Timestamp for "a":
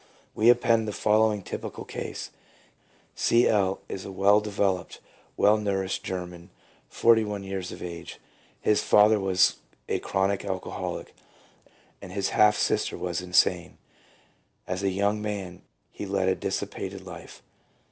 4.03-4.11, 9.87-9.99, 14.81-14.89, 16.29-16.35